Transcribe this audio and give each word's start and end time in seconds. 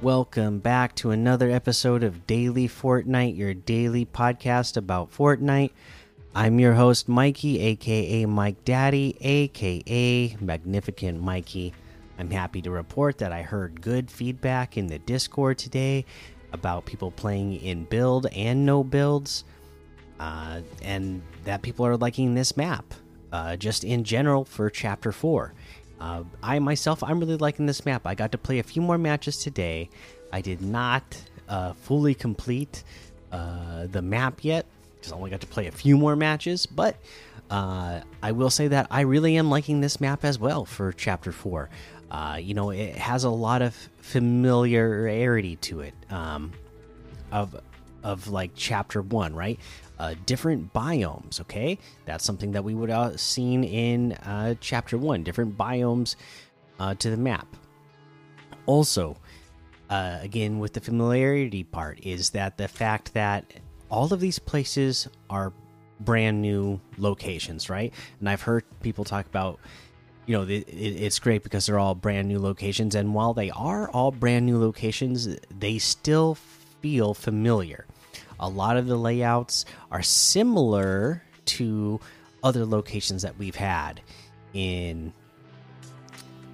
Welcome 0.00 0.60
back 0.60 0.94
to 0.96 1.10
another 1.10 1.50
episode 1.50 2.04
of 2.04 2.24
Daily 2.24 2.68
Fortnite, 2.68 3.36
your 3.36 3.52
daily 3.52 4.06
podcast 4.06 4.76
about 4.76 5.12
Fortnite. 5.12 5.72
I'm 6.36 6.60
your 6.60 6.74
host, 6.74 7.08
Mikey, 7.08 7.58
aka 7.58 8.24
Mike 8.24 8.64
Daddy, 8.64 9.16
aka 9.20 10.36
Magnificent 10.40 11.20
Mikey. 11.20 11.74
I'm 12.16 12.30
happy 12.30 12.62
to 12.62 12.70
report 12.70 13.18
that 13.18 13.32
I 13.32 13.42
heard 13.42 13.80
good 13.80 14.08
feedback 14.08 14.76
in 14.76 14.86
the 14.86 15.00
Discord 15.00 15.58
today 15.58 16.04
about 16.52 16.86
people 16.86 17.10
playing 17.10 17.56
in 17.56 17.82
build 17.82 18.26
and 18.26 18.64
no 18.64 18.84
builds, 18.84 19.42
uh, 20.20 20.60
and 20.80 21.22
that 21.42 21.62
people 21.62 21.84
are 21.84 21.96
liking 21.96 22.36
this 22.36 22.56
map 22.56 22.94
uh, 23.32 23.56
just 23.56 23.82
in 23.82 24.04
general 24.04 24.44
for 24.44 24.70
Chapter 24.70 25.10
4. 25.10 25.52
Uh, 26.00 26.24
I 26.42 26.58
myself, 26.58 27.02
I'm 27.02 27.20
really 27.20 27.36
liking 27.36 27.66
this 27.66 27.84
map. 27.84 28.06
I 28.06 28.14
got 28.14 28.32
to 28.32 28.38
play 28.38 28.58
a 28.58 28.62
few 28.62 28.82
more 28.82 28.98
matches 28.98 29.36
today. 29.38 29.90
I 30.32 30.40
did 30.40 30.60
not 30.60 31.20
uh, 31.48 31.72
fully 31.72 32.14
complete 32.14 32.84
uh, 33.32 33.86
the 33.86 34.02
map 34.02 34.44
yet, 34.44 34.66
because 34.96 35.12
I 35.12 35.16
only 35.16 35.30
got 35.30 35.40
to 35.40 35.46
play 35.46 35.66
a 35.66 35.72
few 35.72 35.96
more 35.96 36.16
matches. 36.16 36.66
But 36.66 36.96
uh, 37.50 38.00
I 38.22 38.32
will 38.32 38.50
say 38.50 38.68
that 38.68 38.86
I 38.90 39.02
really 39.02 39.36
am 39.36 39.50
liking 39.50 39.80
this 39.80 40.00
map 40.00 40.24
as 40.24 40.38
well 40.38 40.64
for 40.64 40.92
Chapter 40.92 41.32
4. 41.32 41.68
Uh, 42.10 42.38
you 42.40 42.54
know, 42.54 42.70
it 42.70 42.96
has 42.96 43.24
a 43.24 43.30
lot 43.30 43.62
of 43.62 43.74
familiarity 43.98 45.56
to 45.56 45.80
it 45.80 45.94
um, 46.10 46.52
of 47.32 47.60
of 48.02 48.28
like 48.28 48.52
Chapter 48.54 49.02
1, 49.02 49.34
right? 49.34 49.58
uh, 49.98 50.14
different 50.26 50.72
biomes. 50.72 51.40
Okay, 51.40 51.78
that's 52.04 52.24
something 52.24 52.52
that 52.52 52.64
we 52.64 52.74
would 52.74 52.90
have 52.90 53.14
uh, 53.14 53.16
seen 53.16 53.64
in 53.64 54.12
uh, 54.12 54.54
chapter 54.60 54.96
one. 54.96 55.22
Different 55.22 55.56
biomes 55.56 56.16
uh, 56.78 56.94
to 56.96 57.10
the 57.10 57.16
map. 57.16 57.46
Also, 58.66 59.16
uh, 59.90 60.18
again 60.22 60.58
with 60.58 60.72
the 60.72 60.80
familiarity 60.80 61.64
part, 61.64 61.98
is 62.02 62.30
that 62.30 62.56
the 62.58 62.68
fact 62.68 63.14
that 63.14 63.44
all 63.90 64.12
of 64.12 64.20
these 64.20 64.38
places 64.38 65.08
are 65.30 65.52
brand 66.00 66.40
new 66.40 66.80
locations, 66.96 67.68
right? 67.68 67.92
And 68.20 68.28
I've 68.28 68.42
heard 68.42 68.64
people 68.80 69.04
talk 69.04 69.26
about. 69.26 69.58
You 70.26 70.36
know, 70.36 70.42
it, 70.42 70.68
it's 70.68 71.18
great 71.18 71.42
because 71.42 71.64
they're 71.64 71.78
all 71.78 71.94
brand 71.94 72.28
new 72.28 72.38
locations, 72.38 72.94
and 72.94 73.14
while 73.14 73.32
they 73.32 73.48
are 73.48 73.88
all 73.88 74.10
brand 74.10 74.44
new 74.44 74.58
locations, 74.58 75.26
they 75.58 75.78
still 75.78 76.36
feel 76.80 77.14
familiar 77.14 77.86
a 78.40 78.48
lot 78.48 78.76
of 78.76 78.86
the 78.86 78.96
layouts 78.96 79.64
are 79.90 80.02
similar 80.02 81.22
to 81.44 82.00
other 82.42 82.64
locations 82.64 83.22
that 83.22 83.38
we've 83.38 83.56
had 83.56 84.00
in 84.54 85.12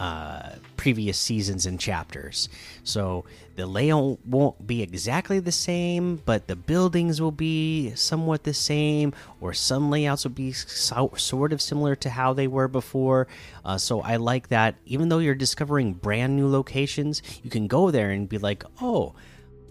uh, 0.01 0.51
previous 0.77 1.17
seasons 1.17 1.67
and 1.67 1.79
chapters. 1.79 2.49
So 2.83 3.25
the 3.55 3.67
layout 3.67 4.19
won't 4.27 4.67
be 4.67 4.83
exactly 4.83 5.39
the 5.39 5.53
same, 5.53 6.17
but 6.25 6.49
the 6.49 6.57
buildings 6.57 7.21
will 7.21 7.31
be 7.31 7.95
somewhat 7.95 8.43
the 8.43 8.55
same, 8.55 9.13
or 9.41 9.53
some 9.53 9.91
layouts 9.91 10.25
will 10.25 10.33
be 10.33 10.53
so, 10.53 11.13
sort 11.17 11.53
of 11.53 11.63
similar 11.63 11.95
to 11.97 12.11
how 12.11 12.33
they 12.33 12.49
were 12.49 12.67
before. 12.67 13.29
Uh, 13.65 13.79
so 13.79 14.01
I 14.01 14.17
like 14.17 14.49
that. 14.49 14.75
Even 14.87 15.11
though 15.11 15.21
you're 15.21 15.35
discovering 15.35 15.93
brand 15.93 16.35
new 16.35 16.49
locations, 16.49 17.23
you 17.45 17.51
can 17.51 17.69
go 17.69 17.91
there 17.91 18.11
and 18.11 18.29
be 18.29 18.39
like, 18.39 18.65
oh 18.81 19.15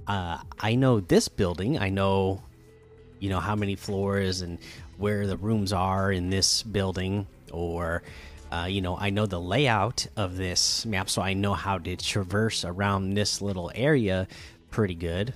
uh, 0.07 0.39
I 0.59 0.75
know 0.75 0.99
this 0.99 1.27
building. 1.27 1.79
I 1.79 1.89
know, 1.89 2.43
you 3.19 3.29
know, 3.29 3.39
how 3.39 3.55
many 3.55 3.75
floors 3.75 4.41
and 4.41 4.59
where 4.97 5.27
the 5.27 5.37
rooms 5.37 5.73
are 5.73 6.11
in 6.11 6.29
this 6.29 6.63
building, 6.63 7.27
or, 7.51 8.03
uh, 8.51 8.67
you 8.69 8.81
know, 8.81 8.97
I 8.97 9.09
know 9.09 9.25
the 9.25 9.39
layout 9.39 10.07
of 10.15 10.37
this 10.37 10.85
map, 10.85 11.09
so 11.09 11.21
I 11.21 11.33
know 11.33 11.53
how 11.53 11.77
to 11.79 11.95
traverse 11.95 12.65
around 12.65 13.13
this 13.13 13.41
little 13.41 13.71
area 13.73 14.27
pretty 14.69 14.95
good. 14.95 15.33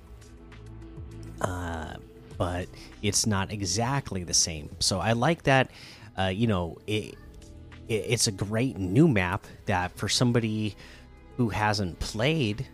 Uh, 1.41 1.93
but 2.37 2.67
it's 3.01 3.25
not 3.25 3.51
exactly 3.51 4.23
the 4.23 4.33
same. 4.33 4.69
So 4.79 4.99
I 4.99 5.13
like 5.13 5.43
that. 5.43 5.71
Uh, 6.17 6.27
you 6.27 6.47
know, 6.47 6.77
it, 6.87 7.15
it 7.87 7.93
it's 7.93 8.27
a 8.27 8.31
great 8.31 8.77
new 8.77 9.07
map 9.07 9.45
that 9.65 9.95
for 9.97 10.09
somebody 10.09 10.75
who 11.37 11.49
hasn't 11.49 11.99
played 11.99 12.67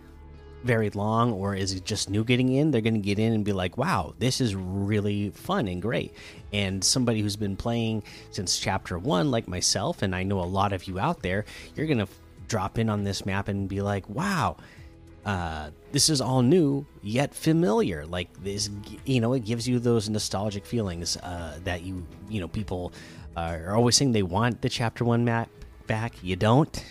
very 0.64 0.90
long 0.92 1.32
or 1.34 1.56
is 1.56 1.74
it 1.74 1.86
just 1.86 2.10
new 2.10 2.24
getting 2.24 2.54
in? 2.54 2.72
They're 2.72 2.82
going 2.82 2.94
to 2.94 3.00
get 3.00 3.20
in 3.20 3.34
and 3.34 3.46
be 3.46 3.54
like 3.54 3.78
wow 3.78 4.14
this 4.20 4.42
is 4.42 4.56
really 4.56 5.30
fun 5.32 5.68
and 5.68 5.82
great. 5.82 6.14
And 6.52 6.84
somebody 6.84 7.22
who's 7.22 7.36
been 7.36 7.56
playing 7.56 8.04
since 8.32 8.60
chapter 8.60 8.98
1 8.98 9.32
like 9.32 9.48
myself 9.48 10.02
and 10.02 10.16
I 10.16 10.24
know 10.24 10.40
a 10.40 10.46
lot 10.46 10.74
of 10.74 10.86
you 10.88 11.00
out 11.00 11.22
there 11.22 11.46
you're 11.76 11.88
going 11.88 12.00
to 12.00 12.08
drop 12.48 12.78
in 12.78 12.90
on 12.90 13.04
this 13.04 13.26
map 13.26 13.48
and 13.48 13.70
be 13.70 13.82
like 13.82 14.08
wow 14.10 14.58
uh, 15.26 15.70
this 15.92 16.10
is 16.10 16.20
all 16.20 16.42
new 16.42 16.86
yet 17.02 17.34
familiar. 17.34 18.06
Like 18.06 18.30
this 18.44 18.70
you 19.06 19.22
know 19.22 19.34
it 19.34 19.46
gives 19.46 19.68
you 19.68 19.80
those 19.80 20.10
nostalgic 20.10 20.66
feelings 20.66 21.18
uh, 21.18 21.60
that 21.64 21.84
you 21.84 22.06
you 22.30 22.42
know 22.42 22.48
people 22.48 22.92
are 23.36 23.74
always 23.74 23.96
saying 23.96 24.12
they 24.12 24.24
want 24.24 24.62
the 24.62 24.70
chapter 24.70 25.04
1 25.06 25.24
map 25.24 25.50
back. 25.88 26.14
You 26.22 26.36
don't. 26.36 26.84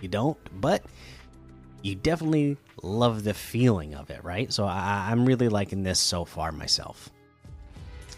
You 0.00 0.08
don't 0.08 0.38
but 0.60 0.82
you 1.84 1.94
definitely 1.94 2.56
love 2.82 3.24
the 3.24 3.34
feeling 3.34 3.94
of 3.94 4.08
it, 4.08 4.24
right? 4.24 4.50
So 4.50 4.64
I, 4.64 5.12
am 5.12 5.26
really 5.26 5.50
liking 5.50 5.82
this 5.82 6.00
so 6.00 6.24
far 6.24 6.50
myself. 6.50 7.10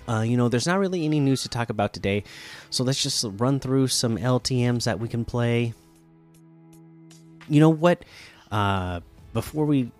Uh, 0.09 0.21
you 0.21 0.37
know, 0.37 0.49
there's 0.49 0.69
not 0.69 0.79
really 0.79 1.05
any 1.05 1.19
news 1.19 1.43
to 1.43 1.49
talk 1.49 1.69
about 1.69 1.93
today, 1.93 2.23
so 2.71 2.85
let's 2.85 3.03
just 3.03 3.25
run 3.39 3.59
through 3.59 3.89
some 3.89 4.19
LTMs 4.19 4.85
that 4.85 5.01
we 5.01 5.09
can 5.09 5.25
play. 5.25 5.75
You 7.49 7.59
know 7.59 7.71
what? 7.71 8.05
Uh, 8.53 9.01
before 9.33 9.67
we 9.67 9.91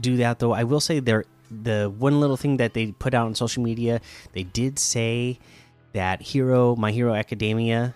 do 0.00 0.16
that, 0.16 0.38
though, 0.38 0.52
I 0.52 0.64
will 0.64 0.80
say 0.80 0.98
there 0.98 1.26
the 1.50 1.92
one 1.98 2.20
little 2.20 2.38
thing 2.38 2.56
that 2.56 2.72
they 2.72 2.92
put 2.92 3.12
out 3.12 3.26
on 3.26 3.34
social 3.34 3.62
media, 3.62 4.00
they 4.32 4.44
did 4.44 4.78
say 4.78 5.38
that 5.92 6.22
Hero 6.22 6.74
My 6.74 6.90
Hero 6.90 7.12
Academia 7.12 7.94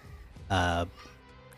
uh, 0.50 0.84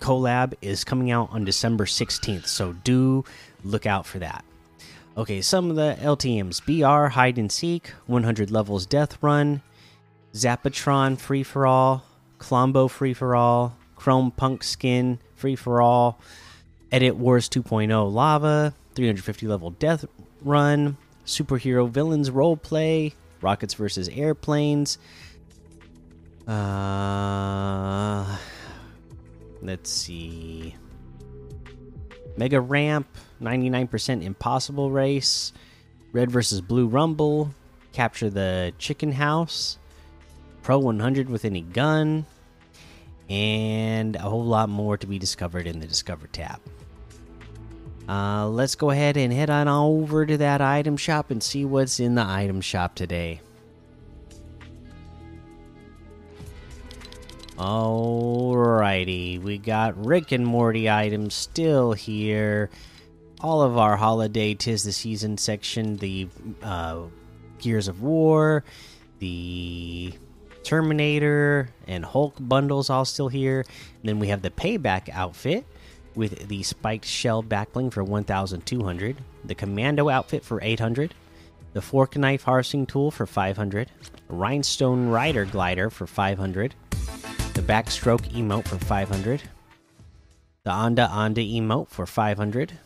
collab 0.01 0.55
is 0.61 0.85
coming 0.85 1.11
out 1.11 1.29
on 1.33 1.45
December 1.45 1.85
16th. 1.85 2.47
So 2.47 2.73
do 2.73 3.25
look 3.65 3.87
out 3.87 4.07
for 4.07 4.19
that. 4.19 4.45
Okay, 5.17 5.41
some 5.41 5.71
of 5.71 5.77
the 5.77 5.97
LTMs 6.01 6.61
BR 6.65 7.09
Hide 7.15 7.39
and 7.39 7.51
Seek, 7.51 7.89
100 8.07 8.51
levels 8.51 8.85
Death 8.85 9.17
Run, 9.23 9.63
Zapotron 10.35 11.19
Free 11.19 11.43
for 11.43 11.67
All, 11.67 12.05
Klombo 12.39 12.91
Free 12.91 13.15
for 13.15 13.35
All, 13.35 13.77
Chrome 13.95 14.31
Punk 14.31 14.63
Skin 14.63 15.19
Free 15.35 15.57
for 15.57 15.81
All, 15.81 16.21
Edit 16.93 17.17
Wars 17.17 17.49
2.0 17.49 18.13
Lava, 18.13 18.75
350 18.95 19.47
level 19.47 19.71
Death 19.71 20.05
Run, 20.43 20.99
Superhero 21.25 21.89
Villains 21.89 22.29
Roleplay, 22.29 23.15
Rockets 23.41 23.73
versus 23.75 24.09
Airplanes. 24.11 24.99
Uh, 26.47 26.53
let's 29.87 29.95
see. 29.95 30.75
Mega 32.37 32.61
Ramp, 32.61 33.07
99% 33.41 34.21
Impossible 34.21 34.91
Race, 34.91 35.53
Red 36.11 36.29
versus 36.29 36.61
Blue 36.61 36.89
Rumble, 36.89 37.55
Capture 37.93 38.29
the 38.29 38.75
Chicken 38.79 39.13
House, 39.13 39.79
Pro 40.63 40.81
100 40.81 41.31
with 41.31 41.45
any 41.45 41.61
gun, 41.61 42.27
and 43.31 44.17
a 44.17 44.23
whole 44.23 44.45
lot 44.45 44.69
more 44.69 44.97
to 44.97 45.07
be 45.07 45.21
discovered 45.21 45.69
in 45.69 45.79
the 45.79 45.87
Discover 45.87 46.27
tab. 46.33 46.59
Uh, 48.09 48.49
let's 48.49 48.75
go 48.75 48.91
ahead 48.91 49.17
and 49.17 49.33
head 49.33 49.51
on 49.51 49.69
over 49.69 50.27
to 50.27 50.37
that 50.39 50.61
item 50.61 50.97
shop 50.97 51.31
and 51.31 51.41
see 51.41 51.65
what's 51.65 52.01
in 52.01 52.17
the 52.17 52.27
item 52.27 52.61
shop 52.61 52.97
today. 52.97 53.41
Alrighty, 58.87 59.43
we 59.43 59.59
got 59.59 60.07
Rick 60.07 60.31
and 60.31 60.47
Morty 60.47 60.89
items 60.89 61.35
still 61.35 61.93
here. 61.93 62.71
All 63.41 63.61
of 63.61 63.77
our 63.77 63.97
holiday 63.97 64.55
tis 64.55 64.85
the 64.85 64.93
season 64.93 65.39
section, 65.39 65.97
the 65.97 66.29
uh, 66.63 67.07
Gears 67.59 67.89
of 67.89 68.01
War, 68.01 68.63
the 69.19 70.13
Terminator, 70.63 71.69
and 71.89 72.05
Hulk 72.05 72.37
bundles 72.39 72.89
all 72.89 73.05
still 73.05 73.27
here. 73.27 73.65
And 74.03 74.09
then 74.09 74.21
we 74.21 74.29
have 74.29 74.43
the 74.43 74.51
Payback 74.51 75.09
outfit 75.09 75.67
with 76.15 76.47
the 76.47 76.63
spiked 76.63 77.07
shell 77.07 77.43
backbling 77.43 77.93
for 77.93 78.05
1,200, 78.05 79.17
the 79.45 79.55
Commando 79.57 80.09
outfit 80.09 80.45
for 80.45 80.63
800, 80.63 81.13
the 81.73 81.83
Fork 81.83 82.17
Knife 82.17 82.45
harvesting 82.45 82.87
tool 82.87 83.11
for 83.11 83.27
500, 83.27 83.91
Rhinestone 84.29 85.09
Rider 85.09 85.45
glider 85.45 85.91
for 85.91 86.07
500 86.07 86.77
the 87.57 87.63
backstroke 87.63 88.31
emote 88.33 88.69
for 88.69 88.77
500 88.77 89.43
the 90.65 90.71
Onda 90.71 91.09
Onda 91.09 91.59
emote 91.59 91.89
for 91.89 92.05
500 92.05 92.79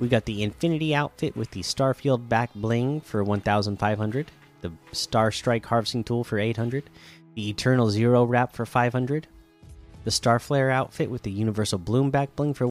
we 0.00 0.08
got 0.08 0.24
the 0.24 0.42
Infinity 0.42 0.94
outfit 0.94 1.36
with 1.36 1.50
the 1.50 1.60
Starfield 1.60 2.26
back 2.30 2.48
bling 2.54 3.02
for 3.02 3.22
1500 3.22 4.30
the 4.62 4.72
Star 4.92 5.30
Strike 5.30 5.66
harvesting 5.66 6.02
tool 6.02 6.24
for 6.24 6.38
800 6.38 6.88
the 7.34 7.50
Eternal 7.50 7.90
Zero 7.90 8.24
wrap 8.24 8.54
for 8.54 8.64
500 8.64 9.26
the 10.04 10.10
Starflare 10.10 10.72
outfit 10.72 11.10
with 11.10 11.20
the 11.20 11.30
Universal 11.30 11.80
Bloom 11.80 12.10
back 12.10 12.34
bling 12.34 12.54
for 12.54 12.60